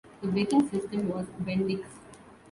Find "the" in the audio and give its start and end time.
0.23-0.29